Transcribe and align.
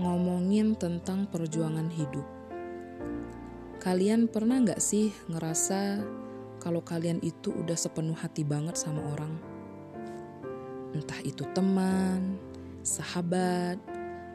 ngomongin 0.00 0.72
tentang 0.80 1.28
perjuangan 1.28 1.92
hidup. 1.92 2.24
Kalian 3.80 4.28
pernah 4.28 4.60
nggak 4.60 4.80
sih 4.80 5.12
ngerasa 5.28 6.00
kalau 6.60 6.80
kalian 6.84 7.20
itu 7.20 7.52
udah 7.52 7.76
sepenuh 7.76 8.16
hati 8.16 8.44
banget 8.44 8.76
sama 8.76 9.00
orang? 9.12 9.32
Entah 10.96 11.20
itu 11.24 11.44
teman, 11.52 12.36
sahabat, 12.84 13.80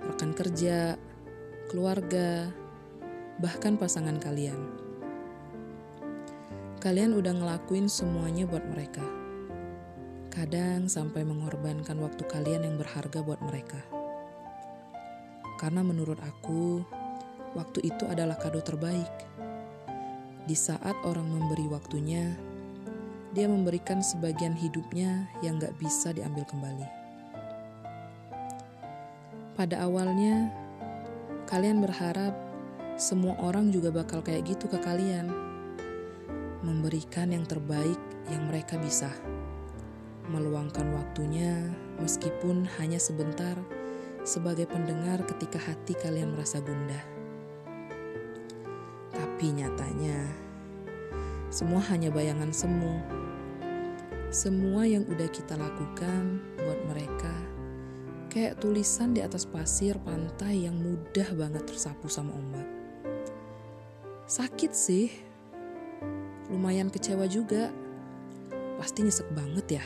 rekan 0.05 0.33
kerja, 0.33 0.97
keluarga, 1.69 2.49
bahkan 3.41 3.77
pasangan 3.77 4.17
kalian. 4.21 4.57
Kalian 6.81 7.17
udah 7.17 7.33
ngelakuin 7.33 7.89
semuanya 7.89 8.45
buat 8.45 8.65
mereka. 8.69 9.05
Kadang 10.29 10.85
sampai 10.85 11.25
mengorbankan 11.25 11.97
waktu 11.97 12.23
kalian 12.29 12.65
yang 12.67 12.75
berharga 12.77 13.25
buat 13.25 13.41
mereka. 13.41 13.94
Karena 15.55 15.81
menurut 15.81 16.19
aku, 16.19 16.83
waktu 17.55 17.87
itu 17.87 18.03
adalah 18.05 18.35
kado 18.35 18.59
terbaik. 18.59 19.11
Di 20.45 20.53
saat 20.53 20.93
orang 21.07 21.25
memberi 21.25 21.65
waktunya, 21.71 22.35
dia 23.35 23.47
memberikan 23.51 23.99
sebagian 23.99 24.55
hidupnya 24.55 25.27
yang 25.43 25.59
gak 25.59 25.75
bisa 25.79 26.15
diambil 26.15 26.47
kembali. 26.47 26.87
Pada 29.55 29.87
awalnya, 29.87 30.51
kalian 31.47 31.79
berharap 31.79 32.35
semua 32.99 33.35
orang 33.43 33.71
juga 33.71 33.91
bakal 33.91 34.23
kayak 34.23 34.55
gitu 34.55 34.67
ke 34.71 34.79
kalian. 34.79 35.31
Memberikan 36.63 37.31
yang 37.31 37.47
terbaik 37.47 37.99
yang 38.31 38.47
mereka 38.47 38.79
bisa. 38.79 39.11
Meluangkan 40.31 40.95
waktunya 40.95 41.71
meskipun 41.99 42.65
hanya 42.79 42.97
sebentar 42.97 43.55
sebagai 44.25 44.65
pendengar 44.65 45.21
ketika 45.29 45.61
hati 45.61 45.93
kalian 45.93 46.33
merasa 46.33 46.57
gundah. 46.59 47.05
Tapi 49.13 49.53
nyatanya, 49.53 50.25
semua 51.53 51.79
hanya 51.93 52.09
bayangan 52.09 52.49
semu. 52.49 52.99
Semua 54.33 54.83
yang 54.83 55.05
udah 55.05 55.29
kita 55.29 55.55
lakukan 55.55 56.41
buat 56.57 56.79
mereka 56.91 57.55
kayak 58.35 58.59
tulisan 58.59 59.15
di 59.15 59.23
atas 59.23 59.47
pasir 59.47 59.95
pantai 60.03 60.67
yang 60.67 60.75
mudah 60.75 61.31
banget 61.39 61.63
tersapu 61.71 62.11
sama 62.11 62.35
ombak. 62.35 62.67
Sakit 64.27 64.75
sih, 64.75 65.07
lumayan 66.51 66.91
kecewa 66.91 67.31
juga. 67.31 67.71
Pasti 68.75 69.07
nyesek 69.07 69.31
banget 69.31 69.79
ya. 69.79 69.85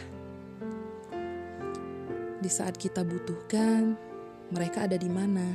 Di 2.42 2.50
saat 2.50 2.74
kita 2.74 3.06
butuhkan, 3.06 3.94
mereka 4.50 4.90
ada 4.90 4.98
di 4.98 5.06
mana? 5.06 5.46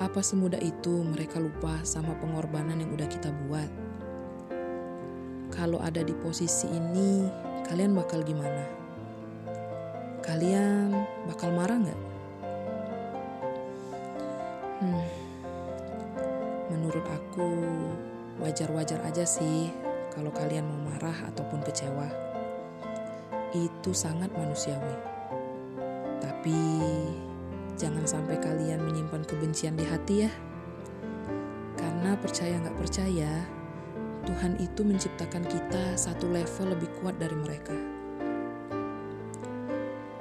Apa 0.00 0.24
semudah 0.24 0.56
itu 0.64 1.04
mereka 1.04 1.36
lupa 1.36 1.84
sama 1.84 2.16
pengorbanan 2.16 2.80
yang 2.80 2.88
udah 2.96 3.04
kita 3.04 3.28
buat? 3.44 3.68
Kalau 5.52 5.76
ada 5.84 6.00
di 6.00 6.16
posisi 6.16 6.64
ini, 6.72 7.28
kalian 7.68 7.92
bakal 7.92 8.24
gimana? 8.24 8.64
Kalian 10.24 10.96
bakal 11.28 11.52
marah 11.52 11.84
nggak? 11.84 12.00
Hmm, 14.80 15.08
menurut 16.72 17.04
aku 17.12 17.48
wajar-wajar 18.40 19.04
aja 19.04 19.28
sih 19.28 19.68
kalau 20.16 20.32
kalian 20.32 20.64
mau 20.64 20.96
marah 20.96 21.28
ataupun 21.28 21.60
kecewa. 21.60 22.08
Itu 23.52 23.92
sangat 23.92 24.32
manusiawi. 24.32 25.17
Tapi 26.18 26.58
jangan 27.78 28.04
sampai 28.04 28.36
kalian 28.42 28.82
menyimpan 28.82 29.22
kebencian 29.24 29.78
di 29.78 29.86
hati 29.86 30.26
ya. 30.26 30.32
Karena 31.78 32.18
percaya 32.18 32.58
nggak 32.58 32.78
percaya, 32.78 33.32
Tuhan 34.26 34.58
itu 34.58 34.82
menciptakan 34.82 35.46
kita 35.46 35.94
satu 35.94 36.26
level 36.28 36.74
lebih 36.74 36.90
kuat 37.00 37.16
dari 37.16 37.36
mereka. 37.38 37.76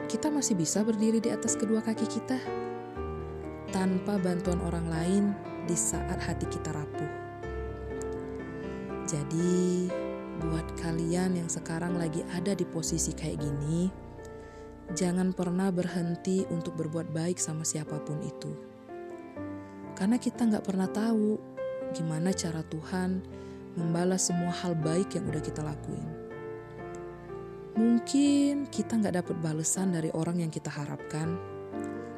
Kita 0.07 0.31
masih 0.31 0.56
bisa 0.56 0.88
berdiri 0.88 1.19
di 1.19 1.34
atas 1.34 1.59
kedua 1.59 1.84
kaki 1.84 2.07
kita 2.07 2.40
tanpa 3.75 4.16
bantuan 4.16 4.63
orang 4.63 4.88
lain 4.88 5.24
di 5.68 5.75
saat 5.75 6.16
hati 6.24 6.47
kita 6.47 6.72
rapuh. 6.72 7.12
Jadi, 9.07 9.88
buat 10.40 10.68
kalian 10.80 11.40
yang 11.40 11.50
sekarang 11.52 12.00
lagi 12.00 12.24
ada 12.31 12.56
di 12.56 12.63
posisi 12.63 13.12
kayak 13.12 13.40
gini, 13.40 13.91
Jangan 14.96 15.36
pernah 15.36 15.68
berhenti 15.68 16.48
untuk 16.48 16.80
berbuat 16.80 17.12
baik 17.12 17.36
sama 17.42 17.68
siapa 17.68 18.00
pun 18.00 18.24
itu. 18.24 18.52
Karena 19.98 20.16
kita 20.16 20.48
nggak 20.48 20.64
pernah 20.64 20.88
tahu 20.88 21.36
gimana 21.92 22.31
cara 22.31 22.64
Tuhan 22.64 23.20
membalas 23.75 24.31
semua 24.31 24.53
hal 24.53 24.78
baik 24.80 25.20
yang 25.20 25.28
udah 25.28 25.44
kita 25.44 25.59
lakuin. 25.66 26.09
Mungkin 27.78 28.72
kita 28.74 28.98
nggak 28.98 29.22
dapat 29.22 29.38
balasan 29.38 29.94
dari 29.94 30.09
orang 30.16 30.42
yang 30.42 30.50
kita 30.50 30.74
harapkan, 30.74 31.38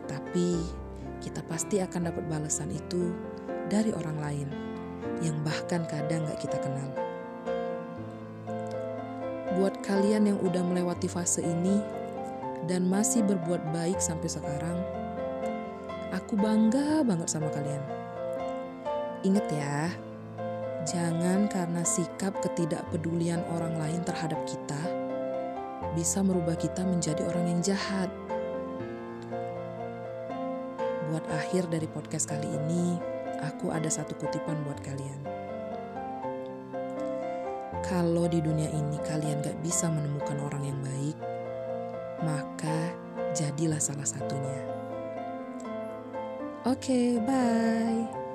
tapi 0.07 0.55
kita 1.19 1.43
pasti 1.43 1.83
akan 1.83 2.07
dapat 2.07 2.23
balasan 2.31 2.71
itu 2.71 3.11
dari 3.67 3.91
orang 3.91 4.17
lain 4.23 4.47
yang 5.19 5.35
bahkan 5.43 5.83
kadang 5.83 6.23
nggak 6.23 6.39
kita 6.39 6.57
kenal. 6.63 6.89
Buat 9.59 9.83
kalian 9.83 10.31
yang 10.31 10.39
udah 10.39 10.63
melewati 10.63 11.11
fase 11.11 11.43
ini, 11.43 11.98
dan 12.65 12.89
masih 12.89 13.23
berbuat 13.23 13.71
baik 13.71 14.01
sampai 14.01 14.27
sekarang, 14.27 14.77
aku 16.11 16.35
bangga 16.35 17.05
banget 17.05 17.29
sama 17.29 17.47
kalian. 17.53 17.83
Ingat 19.23 19.47
ya, 19.51 19.91
jangan 20.87 21.47
karena 21.51 21.83
sikap 21.85 22.35
ketidakpedulian 22.43 23.43
orang 23.55 23.75
lain 23.77 24.01
terhadap 24.03 24.39
kita 24.47 24.79
bisa 25.93 26.21
merubah 26.21 26.55
kita 26.55 26.85
menjadi 26.85 27.25
orang 27.27 27.45
yang 27.49 27.61
jahat. 27.65 28.09
Buat 31.09 31.25
akhir 31.33 31.73
dari 31.73 31.89
podcast 31.89 32.29
kali 32.29 32.45
ini, 32.45 33.01
aku 33.41 33.73
ada 33.73 33.89
satu 33.89 34.13
kutipan 34.13 34.61
buat 34.63 34.77
kalian. 34.85 35.19
Kalau 37.89 38.29
di 38.29 38.37
dunia 38.37 38.69
ini 38.69 39.01
kalian 39.01 39.41
gak 39.41 39.57
bisa 39.65 39.89
menemukan 39.89 40.37
orang 40.45 40.61
yang 40.61 40.79
baik, 40.85 41.17
maka 42.23 42.93
jadilah 43.33 43.79
salah 43.79 44.05
satunya. 44.05 44.61
Oke, 46.67 46.91
okay, 46.91 47.07
bye. 47.23 48.28